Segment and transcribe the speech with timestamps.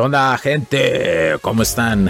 [0.00, 1.36] ¿Qué onda, gente?
[1.42, 2.08] ¿Cómo están?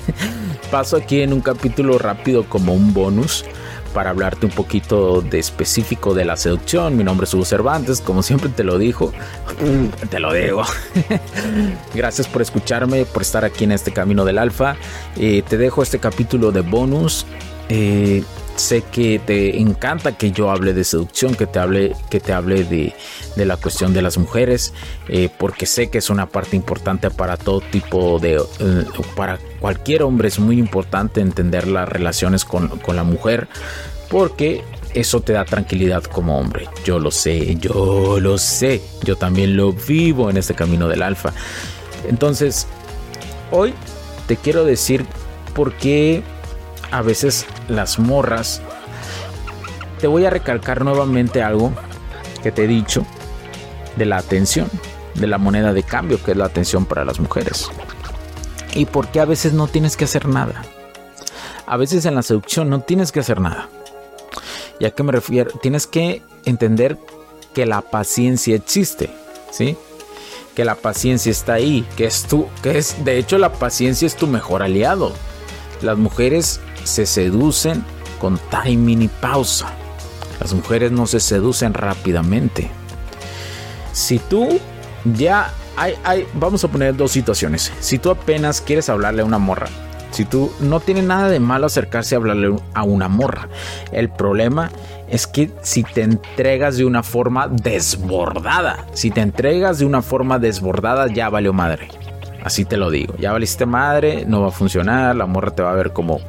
[0.70, 3.44] Paso aquí en un capítulo rápido como un bonus
[3.92, 6.96] para hablarte un poquito de específico de la seducción.
[6.96, 9.12] Mi nombre es Hugo Cervantes, como siempre te lo dijo,
[10.08, 10.62] te lo digo.
[11.94, 14.76] Gracias por escucharme, por estar aquí en este camino del alfa.
[15.16, 17.26] Eh, te dejo este capítulo de bonus.
[17.68, 18.24] Eh,
[18.56, 22.64] sé que te encanta que yo hable de seducción, que te hable, que te hable
[22.64, 22.94] de,
[23.36, 24.72] la cuestión de las mujeres,
[25.08, 28.84] eh, porque sé que es una parte importante para todo tipo de, eh,
[29.16, 33.48] para cualquier hombre es muy importante entender las relaciones con, con la mujer,
[34.08, 34.62] porque
[34.94, 36.68] eso te da tranquilidad como hombre.
[36.84, 41.32] Yo lo sé, yo lo sé, yo también lo vivo en este camino del alfa.
[42.08, 42.66] Entonces,
[43.50, 43.72] hoy
[44.26, 45.06] te quiero decir
[45.54, 46.22] por qué
[46.92, 48.60] a veces las morras.
[50.00, 51.72] Te voy a recalcar nuevamente algo
[52.42, 53.04] que te he dicho
[53.96, 54.68] de la atención,
[55.14, 57.68] de la moneda de cambio que es la atención para las mujeres.
[58.74, 60.62] Y por qué a veces no tienes que hacer nada.
[61.66, 63.68] A veces en la seducción no tienes que hacer nada.
[64.78, 65.50] ¿Y a qué me refiero?
[65.60, 66.98] Tienes que entender
[67.54, 69.10] que la paciencia existe,
[69.50, 69.76] ¿sí?
[70.54, 74.16] Que la paciencia está ahí, que es tú, que es, de hecho la paciencia es
[74.16, 75.12] tu mejor aliado.
[75.82, 77.84] Las mujeres se seducen
[78.20, 79.72] con timing y pausa.
[80.40, 82.70] Las mujeres no se seducen rápidamente.
[83.92, 84.58] Si tú
[85.04, 85.94] ya hay,
[86.34, 87.72] vamos a poner dos situaciones.
[87.80, 89.68] Si tú apenas quieres hablarle a una morra,
[90.12, 93.48] si tú no tiene nada de malo acercarse a hablarle a una morra.
[93.92, 94.70] El problema
[95.08, 100.38] es que si te entregas de una forma desbordada, si te entregas de una forma
[100.38, 101.88] desbordada, ya valió madre.
[102.44, 103.14] Así te lo digo.
[103.18, 106.20] Ya valiste madre, no va a funcionar, la morra te va a ver como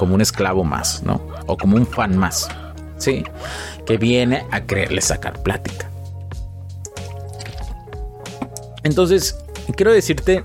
[0.00, 1.20] como un esclavo más, ¿no?
[1.44, 2.48] O como un fan más,
[2.96, 3.22] ¿sí?
[3.84, 5.90] Que viene a quererle sacar plática.
[8.82, 9.36] Entonces,
[9.76, 10.42] quiero decirte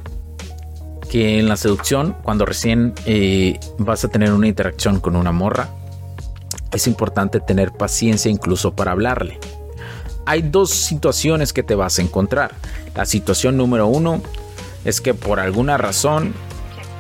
[1.10, 5.70] que en la seducción, cuando recién eh, vas a tener una interacción con una morra,
[6.74, 9.40] es importante tener paciencia incluso para hablarle.
[10.26, 12.56] Hay dos situaciones que te vas a encontrar.
[12.94, 14.22] La situación número uno
[14.84, 16.34] es que por alguna razón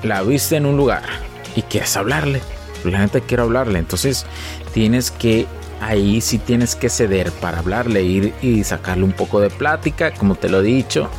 [0.04, 2.42] la viste en un lugar y quieres hablarle.
[2.84, 3.80] La neta quiero hablarle.
[3.80, 4.26] Entonces
[4.74, 5.48] tienes que
[5.82, 10.36] ahí sí tienes que ceder para hablarle, ir y sacarle un poco de plática, como
[10.36, 11.10] te lo he dicho.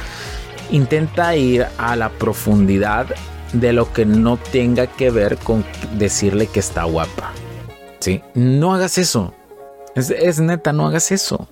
[0.70, 3.06] Intenta ir a la profundidad
[3.52, 7.32] de lo que no tenga que ver con decirle que está guapa.
[8.00, 8.22] ¿Sí?
[8.34, 9.34] No hagas eso.
[9.94, 11.48] Es, neta, no hagas eso.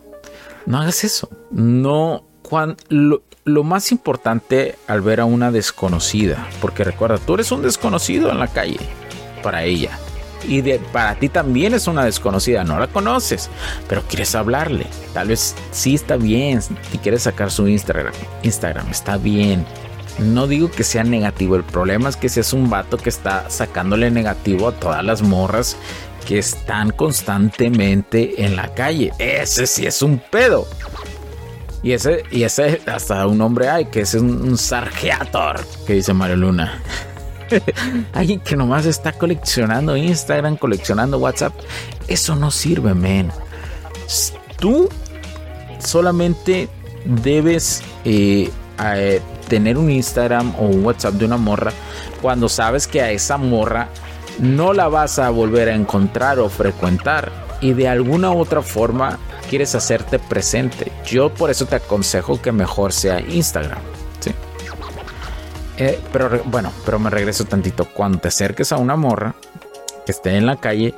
[0.66, 1.31] No hagas eso.
[1.51, 2.25] No.
[2.43, 7.62] Cuando, lo, lo más importante al ver a una desconocida, porque recuerda, tú eres un
[7.62, 8.81] desconocido en la calle
[9.43, 9.99] para ella.
[10.47, 13.49] Y de, para ti también es una desconocida, no la conoces,
[13.88, 14.87] pero quieres hablarle.
[15.12, 18.12] Tal vez sí está bien, si quieres sacar su Instagram,
[18.43, 19.65] Instagram está bien.
[20.19, 23.50] No digo que sea negativo, el problema es que si es un vato que está
[23.50, 25.77] sacándole negativo a todas las morras
[26.27, 29.13] que están constantemente en la calle.
[29.18, 30.66] Ese sí es un pedo.
[31.84, 36.15] Y ese, y ese hasta un hombre hay, que es un, un sargeator, que dice
[36.15, 36.81] Mario Luna.
[38.15, 41.53] Alguien que nomás está coleccionando Instagram, coleccionando WhatsApp.
[42.09, 43.31] Eso no sirve, men.
[44.59, 44.89] Tú
[45.78, 46.71] solamente
[47.04, 48.51] debes eh,
[48.83, 51.72] eh, tener un Instagram o un WhatsApp de una morra
[52.22, 53.89] cuando sabes que a esa morra
[54.39, 57.30] no la vas a volver a encontrar o frecuentar
[57.60, 59.19] y de alguna u otra forma
[59.54, 60.91] quieres hacerte presente.
[61.06, 63.78] Yo por eso te aconsejo que mejor sea Instagram.
[64.18, 64.33] ¿sí?
[65.77, 67.84] Eh, pero bueno, pero me regreso tantito.
[67.84, 69.36] Cuando te acerques a una morra
[70.04, 70.92] que esté en la calle,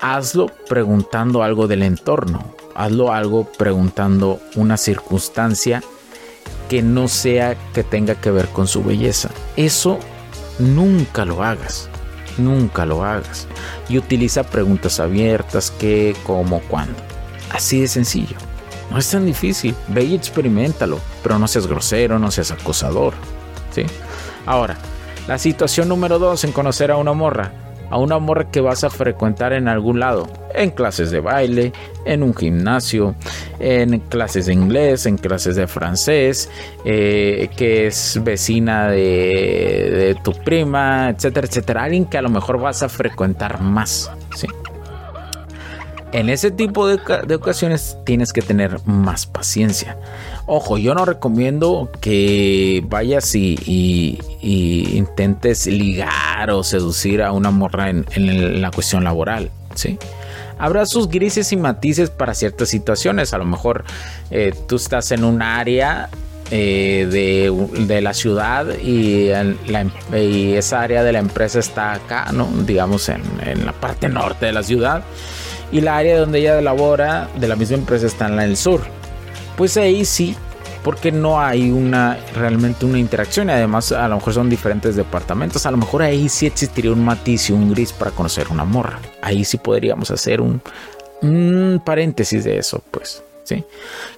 [0.00, 2.56] hazlo preguntando algo del entorno.
[2.74, 5.80] hazlo algo preguntando una circunstancia
[6.68, 9.30] que no sea que tenga que ver con su belleza.
[9.56, 10.00] Eso
[10.58, 11.88] nunca lo hagas.
[12.36, 13.46] Nunca lo hagas.
[13.88, 17.15] Y utiliza preguntas abiertas, qué, cómo, cuándo.
[17.56, 18.36] Así de sencillo.
[18.90, 19.74] No es tan difícil.
[19.88, 21.00] Ve y experimentalo.
[21.22, 23.14] Pero no seas grosero, no seas acosador.
[23.70, 23.84] ¿Sí?
[24.44, 24.76] Ahora,
[25.26, 27.52] la situación número dos en conocer a una morra
[27.90, 31.72] a una morra que vas a frecuentar en algún lado, en clases de baile,
[32.04, 33.14] en un gimnasio,
[33.58, 36.50] en clases de inglés, en clases de francés,
[36.84, 41.84] eh, que es vecina de, tu prima, etcétera, etcétera.
[41.84, 44.10] Alguien que a lo mejor vas a frecuentar más.
[46.16, 49.98] En ese tipo de, ocasiones tienes que tener más paciencia.
[50.46, 58.62] Ojo, yo no recomiendo que vayas y, intentes ligar o seducir a una morra en,
[58.62, 59.98] la cuestión laboral, ¿sí?
[60.58, 63.34] Habrá sus grises y matices para ciertas situaciones.
[63.34, 63.84] A lo mejor
[64.30, 66.08] eh, tú estás en un área
[66.50, 69.28] eh, de, la ciudad y,
[70.54, 72.48] esa área de la empresa está acá, ¿no?
[72.64, 75.04] digamos en, en, la parte norte de la ciudad
[75.72, 78.82] y la área donde ella labora de la misma empresa está en el sur.
[79.56, 80.36] Pues ahí sí,
[80.86, 85.66] porque no hay una realmente una interacción y además a lo mejor son diferentes departamentos.
[85.66, 89.00] A lo mejor ahí sí existiría un matiz y un gris para conocer una morra.
[89.22, 90.62] Ahí sí podríamos hacer un,
[91.84, 93.22] paréntesis de eso, pues.
[93.44, 93.64] ¿sí?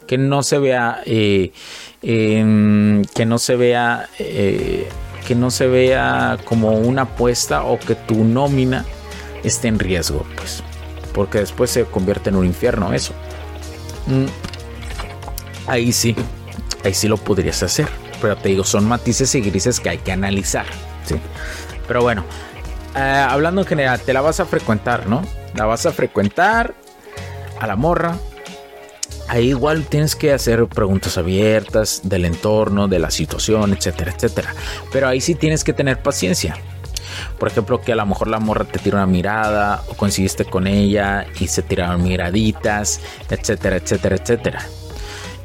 [0.06, 1.52] Que no se vea, eh,
[2.02, 4.88] que no se vea, eh,
[5.26, 8.84] que no se vea como una apuesta o que tu nómina
[9.42, 10.62] esté en riesgo, pues
[11.18, 13.12] porque después se convierte en un infierno eso.
[14.06, 14.26] Mm.
[15.66, 16.14] Ahí sí,
[16.84, 17.88] ahí sí lo podrías hacer,
[18.22, 20.66] pero te digo, son matices y grises que hay que analizar.
[21.04, 21.16] ¿sí?
[21.88, 22.24] Pero bueno,
[22.94, 25.22] eh, hablando en general, te la vas a frecuentar, ¿no?
[25.56, 26.76] La vas a frecuentar
[27.58, 28.16] a la morra.
[29.26, 34.54] Ahí igual tienes que hacer preguntas abiertas del entorno, de la situación, etcétera, etcétera.
[34.92, 36.54] Pero ahí sí tienes que tener paciencia
[37.38, 40.66] por ejemplo, que a lo mejor la morra te tira una mirada o conseguiste con
[40.66, 43.00] ella y se tiraron miraditas,
[43.30, 44.66] etcétera, etcétera, etcétera.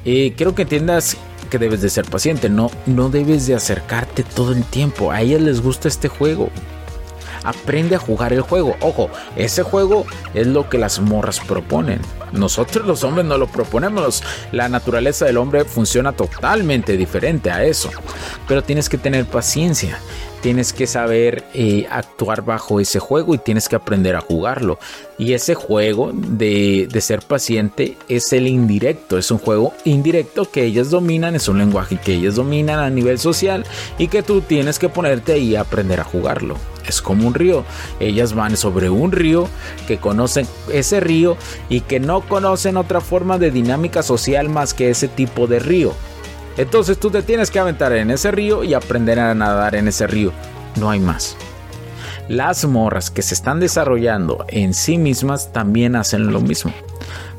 [0.05, 1.17] Y quiero que entiendas
[1.49, 5.11] que debes de ser paciente, no, no debes de acercarte todo el tiempo.
[5.11, 6.49] A ellas les gusta este juego.
[7.43, 8.75] Aprende a jugar el juego.
[8.79, 11.99] Ojo, ese juego es lo que las morras proponen.
[12.31, 14.23] Nosotros los hombres no lo proponemos.
[14.51, 17.91] La naturaleza del hombre funciona totalmente diferente a eso.
[18.47, 19.99] Pero tienes que tener paciencia
[20.43, 24.77] tienes que saber eh, actuar bajo ese juego y tienes que aprender a jugarlo.
[25.17, 30.89] Y ese juego de, ser paciente es el indirecto, es un juego indirecto que ellas
[30.89, 33.65] dominan, es un lenguaje que ellas dominan a nivel social
[33.97, 36.57] y que tú tienes que ponerte a aprender a jugarlo.
[36.85, 37.63] Es como un río,
[38.01, 39.47] ellas van sobre un río
[39.87, 41.37] que conocen ese río
[41.69, 45.93] y que no conocen otra forma de dinámica social más que ese tipo de río.
[46.57, 50.07] Entonces tú te tienes que aventar en ese río y aprender a nadar en ese
[50.07, 50.31] río.
[50.75, 51.35] No hay más.
[52.29, 56.73] Las morras que se están desarrollando en sí mismas también hacen lo mismo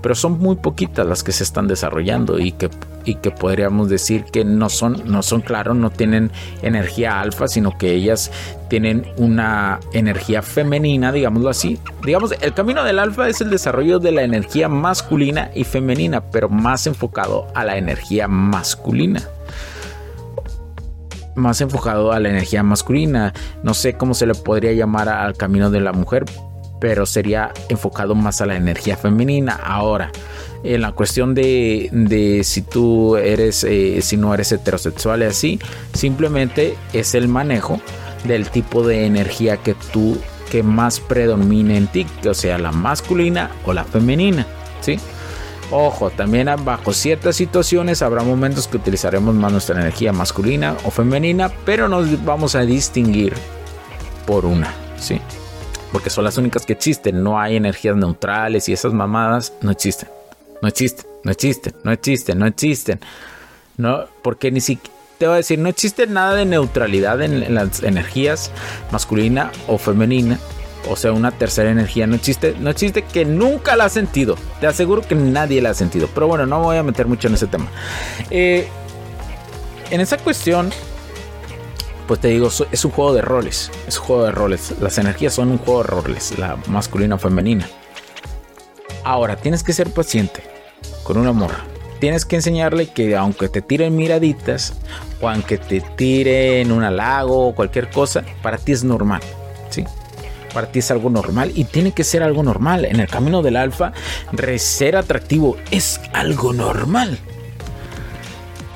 [0.05, 2.69] pero son muy poquitas las que se están desarrollando y que,
[3.04, 6.30] y que podríamos decir que no son, no son, claro, no tienen
[6.62, 8.30] energía alfa, sino que ellas
[8.68, 11.78] tienen una energía femenina, digámoslo así.
[12.04, 16.48] Digamos, el camino del alfa es el desarrollo de la energía masculina y femenina, pero
[16.48, 19.22] más enfocado a la energía masculina
[21.36, 23.32] más enfocado a la energía masculina.
[23.64, 26.24] No sé cómo se le podría llamar al camino de la mujer,
[26.84, 29.55] pero sería enfocado más a la energía femenina.
[29.55, 30.12] Ahora,
[30.62, 35.58] en la cuestión de, si tú eres, eh, si no eres heterosexual y así,
[35.94, 37.81] simplemente es el manejo
[38.24, 40.19] del tipo de energía que tú,
[40.50, 44.46] que más predomina en ti, o sea, la masculina o la femenina,
[44.82, 44.98] ¿sí?
[45.70, 51.50] Ojo, también bajo ciertas situaciones habrá momentos que utilizaremos más nuestra energía masculina o femenina,
[51.64, 53.32] pero nos vamos a distinguir
[54.26, 54.83] por una.
[55.94, 57.22] Porque son las únicas que existen.
[57.22, 60.08] No hay energías neutrales y esas mamadas no existen.
[60.60, 63.01] No existen, no existen, no existen, no existen.
[63.77, 67.84] No, porque ni siquiera te voy a decir, no existe nada de neutralidad en, las
[67.84, 68.51] energías
[68.91, 70.41] masculina o femenina.
[70.91, 74.36] O sea, una tercera energía no existe, no existe que nunca la ha sentido.
[74.60, 76.08] Te aseguro que nadie la ha sentido.
[76.13, 77.69] Pero bueno, no voy a meter mucho en ese tema.
[78.31, 78.67] Eh,
[79.93, 80.72] en esa cuestión,
[82.06, 83.70] pues te digo, es un juego de roles.
[83.87, 84.75] Es un juego de roles.
[84.81, 87.69] Las energías son un juego de roles, la masculina o femenina.
[89.05, 90.43] Ahora, tienes que ser paciente
[91.03, 91.65] con una morra.
[92.01, 94.75] Tienes que enseñarle que aunque te tiren miraditas
[95.20, 99.20] o aunque te tiren un halago o cualquier cosa, para ti es normal.
[99.70, 99.84] ¿sí?
[100.55, 102.84] para ti es algo normal y tiene que ser algo normal.
[102.87, 103.93] En el camino del alfa,
[104.56, 107.19] ser atractivo es algo normal.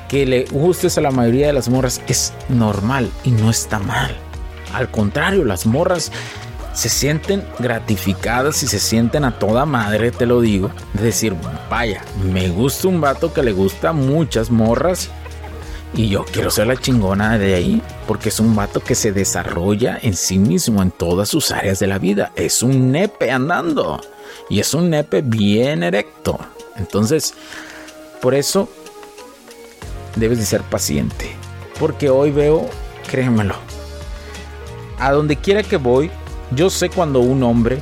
[0.09, 4.15] Que le gustes a la mayoría de las morras es normal y no está mal.
[4.73, 6.11] Al contrario, las morras
[6.73, 10.71] se sienten gratificadas y se sienten a toda madre, te lo digo.
[10.93, 11.35] De decir,
[11.69, 15.09] vaya, me gusta un vato que le gusta muchas morras
[15.93, 19.97] y yo quiero ser la chingona de ahí porque es un vato que se desarrolla
[20.01, 22.31] en sí mismo en todas sus áreas de la vida.
[22.35, 23.99] Es un nepe andando
[24.49, 26.39] y es un nepe bien erecto.
[26.77, 27.33] Entonces,
[28.21, 28.69] por eso
[30.19, 31.31] debes de ser paciente.
[31.79, 32.69] Porque hoy veo,
[33.09, 33.55] créemelo,
[34.99, 36.11] a donde quiera que voy,
[36.51, 37.79] yo sé cuando un hombre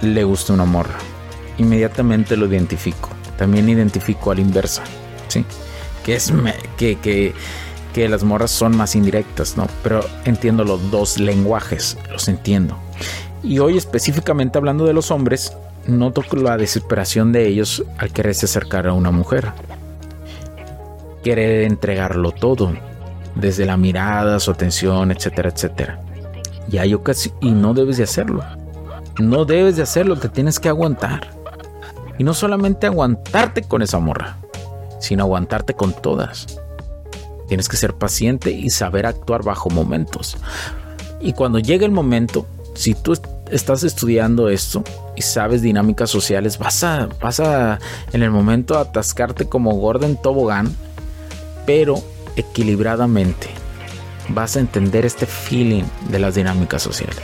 [0.00, 0.98] le gusta una morra.
[1.58, 3.10] Inmediatamente lo identifico.
[3.36, 4.82] También identifico a la inversa.
[5.28, 5.44] ¿sí?
[6.08, 6.32] que es
[6.78, 7.34] que, que,
[7.92, 9.66] que las morras son más indirectas, ¿no?
[9.82, 12.78] Pero entiendo los dos lenguajes, los entiendo.
[13.42, 15.52] Y hoy específicamente hablando de los hombres,
[15.86, 19.52] noto la desesperación de ellos al quererse acercar a una mujer.
[21.28, 22.72] Querer entregarlo todo,
[23.34, 26.00] desde la mirada, su atención, etcétera, etcétera.
[26.72, 28.42] Y hay casi y no debes de hacerlo.
[29.18, 31.28] No debes de hacerlo, te tienes que aguantar.
[32.16, 34.38] Y no solamente aguantarte con esa morra,
[35.00, 36.46] sin aguantarte con todas.
[37.46, 40.38] Tienes que ser paciente y saber actuar bajo momentos.
[41.20, 43.12] Y cuando llegue el momento, si tú
[43.50, 44.82] estás estudiando esto
[45.14, 47.80] y sabes dinámicas sociales, vas a, vas a
[48.14, 50.74] en el momento atascarte como Gordon Tobogán,
[51.68, 52.02] pero
[52.34, 53.48] equilibradamente.
[54.30, 57.20] Vas a entender este feeling de las dinámicas sociales.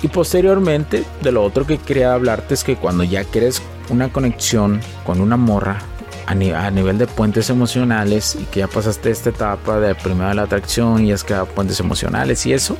[0.00, 4.80] Y posteriormente, de lo otro que quería hablarte es que cuando ya quieres una conexión
[5.04, 5.80] con una morra
[6.26, 11.04] a, nivel de puentes emocionales y que ya pasaste esta etapa de primera la atracción
[11.04, 12.76] y has creado puentes emocionales y eso,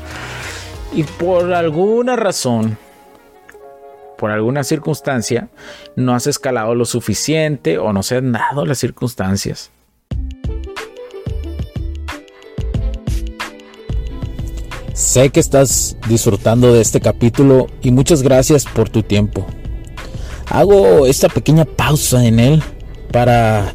[0.93, 2.79] y por alguna razón,
[4.21, 5.49] por alguna circunstancia,
[5.97, 9.71] no has escalado lo suficiente o no se han dado las circunstancias.
[14.93, 19.47] Sé que estás disfrutando de este capítulo y muchas gracias por tu tiempo
[20.51, 22.63] hago esta pequeña pausa en él
[23.13, 23.75] para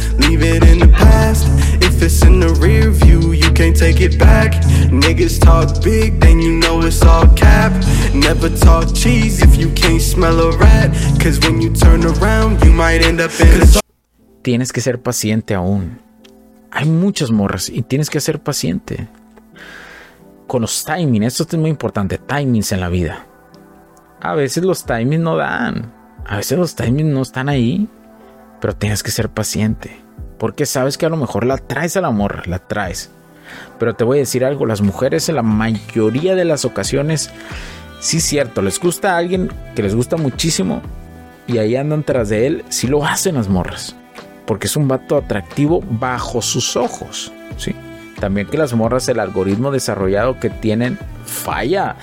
[14.41, 15.99] tienes que ser paciente aún.
[16.71, 19.07] Hay muchas morras y tienes que ser paciente.
[20.47, 23.25] Con los timings esto es muy importante timings en la vida.
[24.19, 25.93] A veces los timings no dan.
[26.25, 27.87] A veces los timings no están ahí,
[28.59, 30.01] pero tienes que ser paciente.
[30.41, 33.11] Porque sabes que a lo mejor la traes al amor, la traes.
[33.77, 37.29] Pero te voy a decir algo, las mujeres en la mayoría de las ocasiones,
[37.99, 40.81] sí es cierto, les gusta a alguien que les gusta muchísimo
[41.45, 43.95] y ahí andan tras de él, sí lo hacen las morras.
[44.47, 47.31] Porque es un vato atractivo bajo sus ojos.
[47.57, 47.75] ¿sí?
[48.19, 51.97] También que las morras, el algoritmo desarrollado que tienen, falla.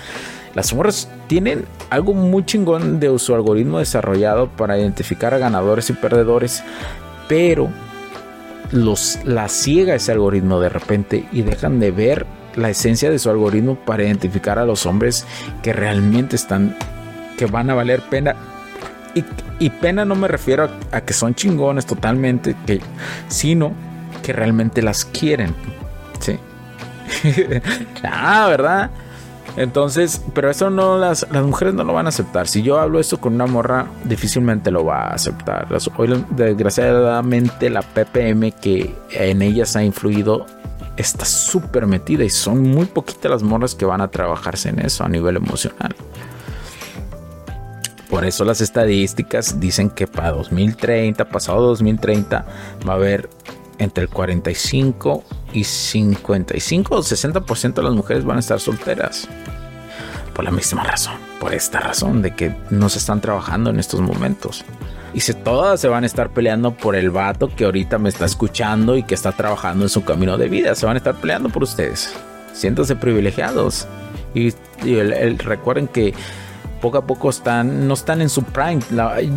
[0.55, 5.95] Las morras tienen algo muy chingón de su algoritmo desarrollado para identificar a ganadores y
[5.95, 6.63] perdedores,
[7.27, 7.69] pero
[8.73, 13.31] los la ciega ese algoritmo de repente y dejan de ver la esencia de su
[13.31, 15.25] algoritmo para identificar a los hombres
[15.63, 16.77] que realmente están
[17.37, 18.35] que van a valer pena.
[19.61, 22.81] Y, pena no me refiero a, que son chingones totalmente que
[23.27, 23.73] sino
[24.23, 25.53] que realmente las quieren
[26.21, 26.39] sí
[28.05, 28.91] ah verdad
[29.59, 32.47] entonces, pero eso no las, las mujeres no lo van a aceptar.
[32.47, 35.67] Si yo hablo esto con una morra, difícilmente lo va a aceptar.
[35.97, 40.47] Hoy, desgraciadamente, la PPM que en ellas ha influido
[40.97, 45.05] está súper metida y son muy poquitas las morras que van a trabajarse en eso
[45.05, 45.93] a nivel emocional.
[48.09, 52.47] Por eso las estadísticas dicen que para 2030, pasado 2030,
[52.89, 53.29] va a haber
[53.79, 59.29] entre el 45 y 55 o 60% de las mujeres van a estar solteras.
[60.35, 64.01] Por la misma razón, por esta razón de que no se están trabajando en estos
[64.01, 64.65] momentos.
[65.15, 68.27] Y si todas se van a estar peleando por el vato que ahorita me está
[68.27, 70.75] escuchando y que está trabajando en su camino de vida.
[70.75, 72.15] Se van a estar peleando por ustedes.
[72.53, 73.87] Siéntanse privilegiados.
[74.35, 74.53] Y,
[75.39, 76.15] recuerden que
[76.81, 78.81] poco a poco están, no están en su prime.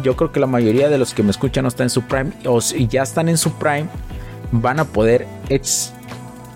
[0.03, 2.31] yo creo que la mayoría de los que me escuchan no están en su prime.
[2.45, 3.87] O si ya están en su prime,
[4.51, 5.25] van a poder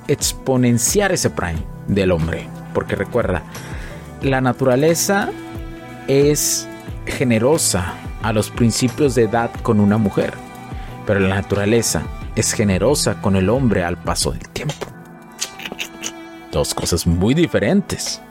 [0.08, 2.48] exponenciar ese prime del hombre.
[2.74, 3.44] Porque recuerda,
[4.22, 5.30] la naturaleza
[6.08, 6.68] es
[7.06, 10.34] generosa a los principios de edad con una mujer,
[11.06, 12.02] pero la naturaleza
[12.36, 14.88] es generosa con el hombre al paso del tiempo.
[16.52, 18.22] Dos cosas muy diferentes.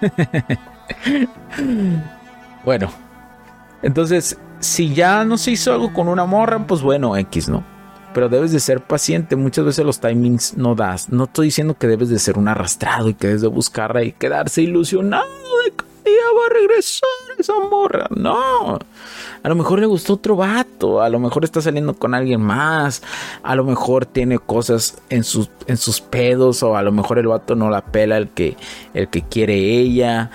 [2.64, 2.90] bueno,
[3.82, 7.77] entonces, si ya no se hizo algo con una morra, pues bueno, X, ¿no?
[8.18, 9.36] Pero debes de ser paciente.
[9.36, 11.08] Muchas veces los timings no das.
[11.08, 14.10] No estoy diciendo que debes de ser un arrastrado y que debes de buscarla y
[14.10, 15.24] quedarse ilusionado
[15.64, 17.08] de que ya va a regresar
[17.38, 18.08] esa morra.
[18.10, 18.76] No.
[19.40, 21.00] A lo mejor le gustó otro vato.
[21.00, 23.04] A lo mejor está saliendo con alguien más.
[23.44, 26.64] A lo mejor tiene cosas en sus, en sus pedos.
[26.64, 28.56] O a lo mejor el vato no la pela el que,
[28.94, 30.32] el que quiere ella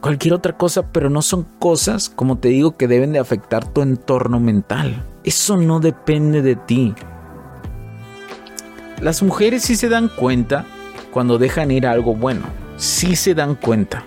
[0.00, 3.82] cualquier otra cosa, pero no son cosas, como te digo, que deben de afectar tu
[3.82, 5.04] entorno mental.
[5.22, 6.94] Eso no depende de ti.
[9.00, 10.66] Las mujeres sí se dan cuenta
[11.10, 12.42] cuando dejan ir algo bueno.
[12.76, 14.04] Sí se dan cuenta.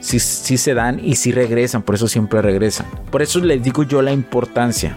[0.00, 2.86] Sí, sí se dan y sí regresan, por eso siempre regresan.
[3.10, 4.96] Por eso les digo yo la importancia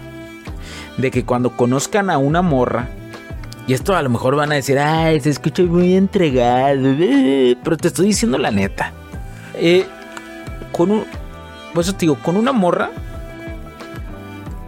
[0.98, 2.88] de que cuando conozcan a una morra,
[3.66, 6.82] y esto a lo mejor van a decir, ay, se escucha muy entregado,
[7.64, 8.92] pero te estoy diciendo la neta.
[9.54, 9.86] Eh,
[10.72, 11.04] con un,
[11.72, 12.90] pues te digo, con una morra,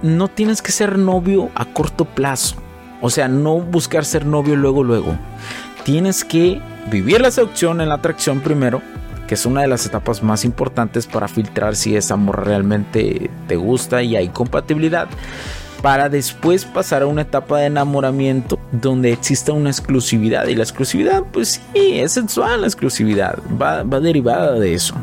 [0.02, 2.56] no tienes que ser novio a corto plazo.
[3.00, 5.16] O sea, no buscar ser novio luego, luego.
[5.84, 8.82] Tienes que vivir la seducción en la atracción primero,
[9.26, 13.56] que es una de las etapas más importantes para filtrar si esa amor realmente te
[13.56, 15.06] gusta y hay compatibilidad.
[15.82, 20.48] Para después pasar a una etapa de enamoramiento donde exista una exclusividad.
[20.48, 23.38] Y la exclusividad, pues sí, es sensual la exclusividad.
[23.62, 24.96] Va, va derivada de eso.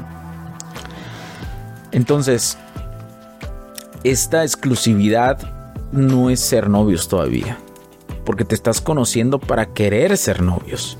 [1.93, 2.57] Entonces,
[4.03, 5.39] esta exclusividad
[5.93, 7.57] no es ser novios todavía
[8.25, 10.97] porque te estás conociendo para querer ser novios.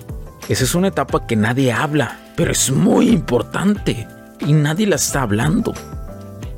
[0.47, 4.07] Esa es una etapa que nadie habla, pero es muy importante
[4.39, 5.73] y nadie la está hablando.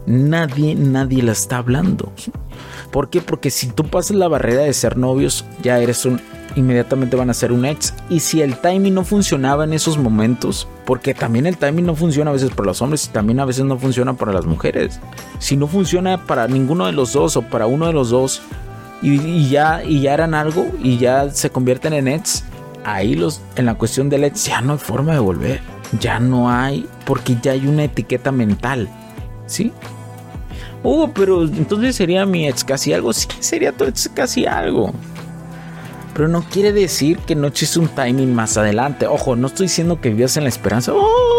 [0.06, 2.12] Nadie, nadie la está hablando.
[2.92, 3.22] ¿Por qué?
[3.22, 6.22] Porque si tú pasas la barrera de ser novios, ya eres un
[6.58, 7.94] inmediatamente van a ser un ex.
[8.10, 12.32] Y si el timing no funcionaba en esos momentos, porque también el timing no funciona
[12.32, 15.00] a veces para los hombres y también a veces no funciona para las mujeres.
[15.40, 18.42] Si no funciona para ninguno de los dos o para uno de los dos,
[19.02, 22.44] y, ya, y ya eran algo y ya se convierten en Eds,
[22.84, 25.62] ahí los, en la cuestión del Eds ya no hay forma de volver.
[26.00, 28.90] Ya no hay, porque ya hay una etiqueta mental.
[29.46, 29.72] ¿Sí?
[30.84, 33.14] Oh, pero entonces sería mi ex casi algo.
[33.14, 34.94] Sí, sería tu ex casi algo.
[36.14, 39.08] Pero no quiere decir que no eches un timing más adelante.
[39.08, 40.92] Ojo, no estoy diciendo que vivas en la esperanza.
[40.92, 41.37] ¡Ay, una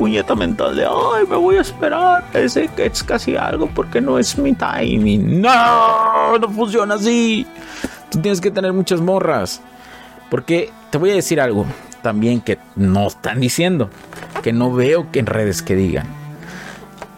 [0.00, 2.24] puñeta mental de ay, me voy a esperar!
[2.32, 2.46] Que
[2.86, 5.42] es casi algo porque no es mi timing.
[5.42, 6.38] ¡No!
[6.38, 7.46] No funciona así.
[8.10, 9.60] Tú tienes que tener muchas morras.
[10.30, 11.66] Porque te voy a decir algo
[12.00, 13.90] también que no están diciendo.
[14.42, 16.06] Que no veo que en redes que digan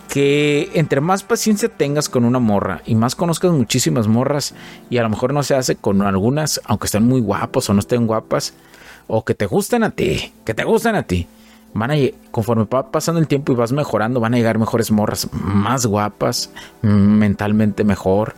[0.08, 4.54] que entre más paciencia tengas con una morra y más conozcas muchísimas morras
[4.90, 7.80] y a lo mejor no se hace con algunas, aunque estén muy guapos o no
[7.80, 8.52] estén guapas,
[9.06, 11.26] o que te gusten a ti, que te gusten a ti.
[11.74, 11.94] Van a,
[12.30, 16.50] conforme va pasando el tiempo y vas mejorando, van a llegar mejores morras más guapas,
[16.82, 18.34] mentalmente mejor,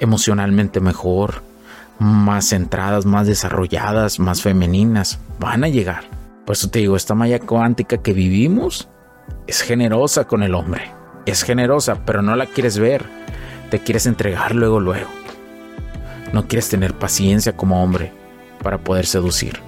[0.00, 1.42] emocionalmente mejor,
[1.98, 5.18] más centradas, más desarrolladas, más femeninas.
[5.38, 6.04] Van a llegar.
[6.44, 8.88] Por eso te digo, esta malla cuántica que vivimos
[9.46, 10.92] es generosa con el hombre.
[11.24, 13.04] Es generosa, pero no la quieres ver.
[13.70, 15.08] Te quieres entregar luego, luego.
[16.32, 18.12] No quieres tener paciencia como hombre
[18.62, 19.60] para poder seducir.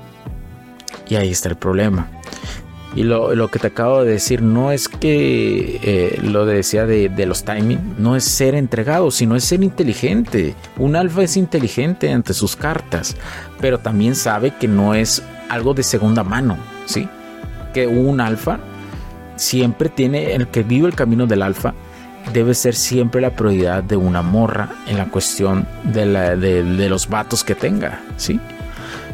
[1.08, 2.08] Y ahí está el problema.
[2.94, 7.26] Y lo, que te acabo de decir no es que eh, lo decía de, de,
[7.26, 10.54] los timing, no es ser entregado, sino es ser inteligente.
[10.78, 13.14] Un alfa es inteligente ante sus cartas,
[13.60, 17.08] pero también sabe que no es algo de segunda mano, ¿sí?
[17.74, 18.58] Que un alfa
[19.36, 21.74] siempre tiene, el que vive el camino del alfa,
[22.32, 27.08] debe ser siempre la prioridad de una morra en la cuestión de, la, de, los
[27.08, 28.40] vatos que tenga, ¿sí?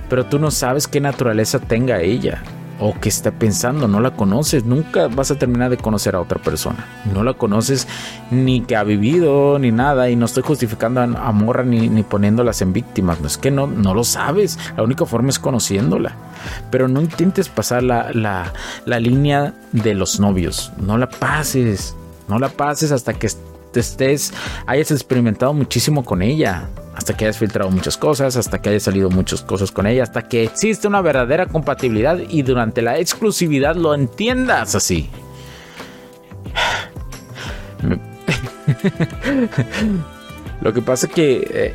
[0.08, 2.42] Pero tú no sabes qué naturaleza tenga ella.
[2.80, 6.40] O qué está pensando, no la conoces, nunca vas a terminar de conocer a otra
[6.40, 7.86] persona, no la conoces
[8.30, 12.62] ni que ha vivido ni nada y no estoy justificando a, Morra ni, ni, poniéndolas
[12.62, 16.16] en víctimas, no es que no, no lo sabes, la única forma es conociéndola,
[16.70, 18.52] pero no intentes pasar la, la,
[18.84, 21.96] la línea de los novios, no la pases,
[22.28, 23.28] no la pases hasta que
[23.80, 24.32] estés,
[24.66, 29.10] hayas experimentado muchísimo con ella, hasta que hayas filtrado muchas cosas, hasta que hayas salido
[29.10, 33.94] muchas cosas con ella, hasta que existe una verdadera compatibilidad y durante la exclusividad lo
[33.94, 35.10] entiendas así.
[40.60, 41.74] lo que pasa es que eh,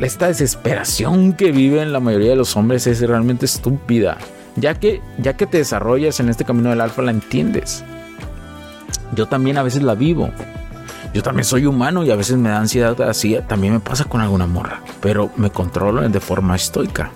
[0.00, 4.18] esta desesperación que viven la mayoría de los hombres es realmente estúpida.
[4.56, 7.84] Ya que, ya que te desarrollas en este camino del alfa, la entiendes.
[9.14, 10.30] Yo también a veces la vivo.
[11.12, 13.36] Yo también soy humano y a veces me da ansiedad así.
[13.48, 14.80] También me pasa con alguna morra.
[15.00, 17.10] Pero me controlo de forma estoica.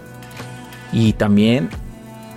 [0.92, 1.70] Y también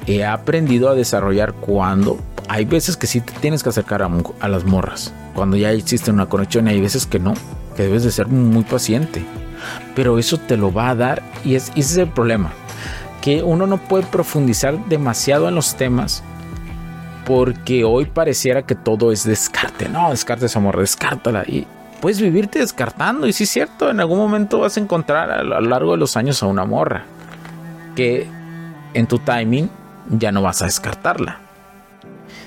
[0.05, 4.63] he aprendido a desarrollar cuando hay veces que sí te tienes que acercar a, las
[4.65, 5.13] morras.
[5.33, 7.33] Cuando ya existe una conexión y hay veces que no.
[7.75, 9.25] Que debes de ser muy paciente.
[9.95, 12.51] Pero eso te lo va a dar y es, ese es el problema.
[13.21, 16.23] Que uno no puede profundizar demasiado en los temas
[17.27, 19.89] porque hoy pareciera que todo es descarte.
[19.89, 21.43] No, descarte esa morra, descártala.
[21.45, 21.67] Y
[21.99, 23.27] puedes vivirte descartando.
[23.27, 26.15] Y sí es cierto, en algún momento vas a encontrar a lo largo de los
[26.15, 27.03] años a una morra
[27.97, 28.27] que
[28.93, 29.69] en tu timing
[30.09, 31.41] ya no vas a descartarla.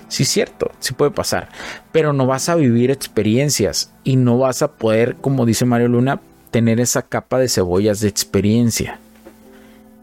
[0.09, 1.51] Sí es cierto, sí puede pasar.
[1.93, 6.21] Pero no vas a vivir experiencias y no vas a poder, como dice Mario Luna,
[6.51, 8.99] tener esa capa de cebollas de experiencia.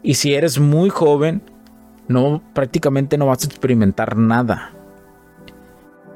[0.03, 1.41] Y si eres muy joven,
[2.07, 4.73] no prácticamente no vas a experimentar nada.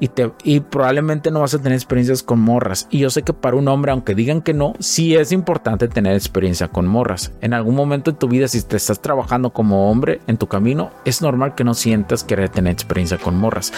[0.00, 2.88] Y, te, y probablemente no vas a tener experiencias con morras.
[2.90, 6.14] Y yo sé que para un hombre, aunque digan que no, sí es importante tener
[6.14, 7.30] experiencia con morras.
[7.40, 10.90] En algún momento en tu vida, si te estás trabajando como hombre en tu camino,
[11.04, 13.72] es normal que no sientas querer tener experiencia con morras.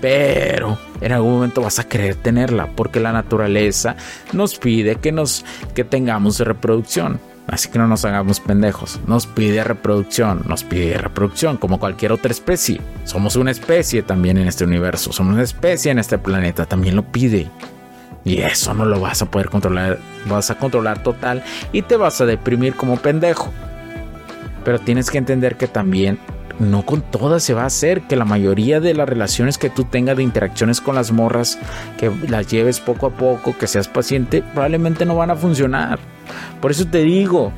[0.00, 3.96] Pero en algún momento vas a querer tenerla porque la naturaleza
[4.32, 7.20] nos pide que, nos, que tengamos reproducción.
[7.46, 9.00] Así que no nos hagamos pendejos.
[9.06, 12.80] Nos pide reproducción, nos pide reproducción como cualquier otra especie.
[13.04, 17.04] Somos una especie también en este universo, somos una especie en este planeta, también lo
[17.04, 17.48] pide.
[18.24, 22.20] Y eso no lo vas a poder controlar, vas a controlar total y te vas
[22.20, 23.52] a deprimir como pendejo.
[24.64, 26.18] Pero tienes que entender que también
[26.58, 29.84] no con todas se va a hacer, que la mayoría de las relaciones que tú
[29.84, 31.58] tengas de interacciones con las morras,
[31.98, 35.98] que las lleves poco a poco, que seas paciente, probablemente no van a funcionar.
[36.60, 37.52] Por eso te digo,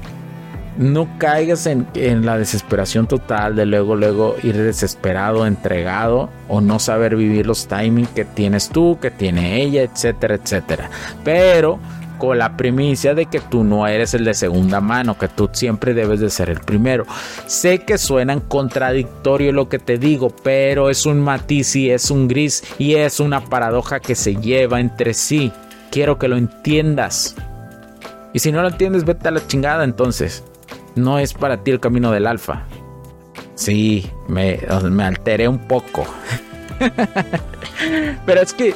[0.79, 1.87] no caigas en,
[2.25, 8.09] la desesperación total de luego, luego ir desesperado, entregado o no saber vivir los timings
[8.11, 10.91] que tienes tú, que tiene ella, etcétera, etcétera.
[11.25, 11.81] Pero
[12.19, 15.95] con la primicia de que tú no eres el de segunda mano, que tú siempre
[15.95, 17.07] debes de ser el primero.
[17.47, 22.29] Sé que suenan contradictorio lo que te digo, pero es un matiz y es un
[22.29, 25.53] gris y es una paradoja que se lleva entre sí.
[25.91, 27.35] Quiero que lo entiendas.
[28.33, 30.45] Y si no lo entiendes, vete a la chingada entonces.
[30.95, 32.65] No es para ti el camino del alfa.
[33.55, 36.07] Sí, me, me alteré un poco.
[38.27, 38.75] Pero es que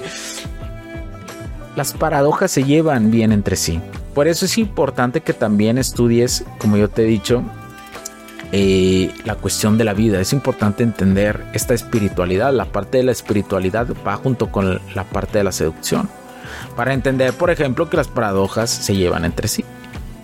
[1.76, 3.80] las paradojas se llevan bien entre sí.
[4.14, 7.42] Por eso es importante que también estudies, como yo te he dicho,
[8.52, 10.20] eh, la cuestión de la vida.
[10.20, 12.52] Es importante entender esta espiritualidad.
[12.52, 16.08] La parte de la espiritualidad va junto con la parte de la seducción.
[16.76, 19.64] Para entender, por ejemplo, que las paradojas se llevan entre sí,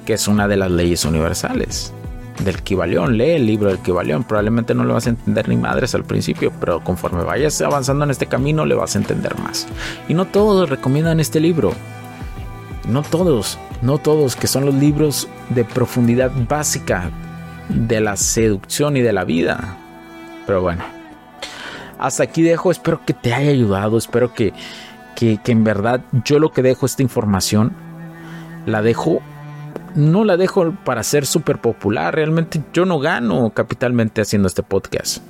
[0.05, 1.95] que es una de las leyes universales
[2.41, 3.17] del Kibalión.
[3.17, 4.25] Lee el libro del Kibalión.
[4.25, 8.11] Probablemente no lo vas a entender ni madres al principio, pero conforme vayas avanzando en
[8.11, 9.67] este camino le vas a entender más.
[10.09, 11.73] Y no todos recomiendan este libro.
[12.89, 17.11] No todos, no todos, que son los libros de profundidad básica
[17.69, 19.77] de la seducción y de la vida.
[20.47, 20.85] Pero bueno,
[21.99, 22.71] hasta aquí dejo.
[22.71, 23.99] Espero que te haya ayudado.
[23.99, 24.55] Espero que,
[25.15, 27.73] que, que en verdad yo lo que dejo esta información
[28.65, 29.23] la dejo
[29.99, 32.15] no la dejo para ser súper popular.
[32.15, 35.23] Realmente yo no gano capitalmente haciendo este podcast.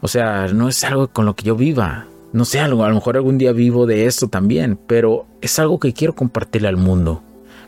[0.00, 2.06] O sea, no es algo con lo que yo viva.
[2.32, 5.78] No sé, algo, a lo mejor algún día vivo de esto también, pero es algo
[5.78, 7.22] que quiero compartirle al mundo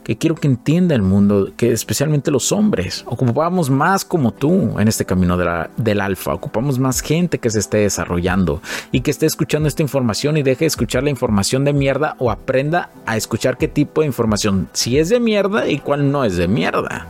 [0.05, 4.89] que quiero que entienda el mundo, que especialmente los hombres, ocupamos más como tú en
[4.89, 5.37] este camino
[5.77, 8.61] del alfa, ocupamos más gente que se esté desarrollando
[8.91, 12.31] y que esté escuchando esta información y deje de escuchar la información de mierda o
[12.31, 16.37] aprenda a escuchar qué tipo de información si es de mierda y cuál no es
[16.37, 17.07] de mierda.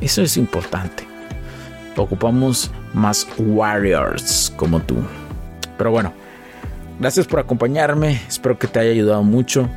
[0.00, 1.04] Eso es importante.
[1.96, 4.96] Ocupamos más warriors como tú.
[5.76, 6.14] Pero bueno,
[6.98, 8.22] gracias por acompañarme.
[8.26, 9.68] Espero que te haya ayudado mucho.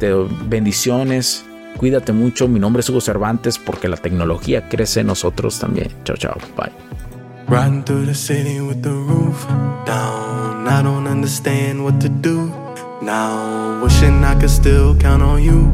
[0.00, 1.44] Te doy bendiciones
[1.78, 2.48] Cuídate mucho.
[2.48, 5.88] Mi nombre es Hugo Cervantes porque la tecnología crece en nosotros también.
[6.04, 6.36] Chao, chao.
[6.56, 6.72] Bye.
[7.48, 9.46] Riding through the city with the roof
[9.86, 10.66] down.
[10.68, 12.52] I don't understand what to do
[13.00, 13.80] now.
[13.82, 15.70] Wishing I could still count on you.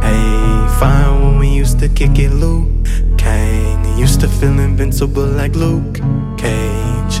[0.00, 2.66] Hey, fine when we used to kick it, Luke
[3.18, 3.98] Kang.
[3.98, 6.00] Used to feel invincible like Luke
[6.38, 7.20] Cage.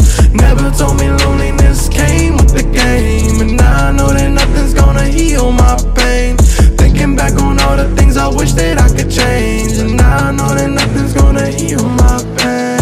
[0.33, 3.41] Never told me loneliness came with the game.
[3.41, 6.37] And now I know that nothing's gonna heal my pain.
[6.77, 9.77] Thinking back on all the things I wish that I could change.
[9.77, 12.79] And now I know that nothing's gonna heal my pain.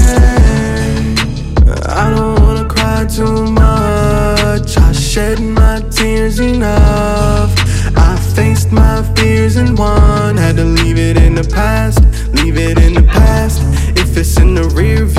[1.86, 4.78] I don't wanna cry too much.
[4.78, 7.52] I shed my tears enough.
[7.98, 10.38] I faced my fears and won.
[10.38, 12.00] Had to leave it in the past,
[12.34, 13.62] leave it in the past.
[13.98, 15.19] If it's in the rear view,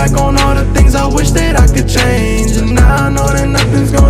[0.00, 2.52] Back on all the things I wish that I could change.
[2.56, 4.09] And now I know that nothing's gonna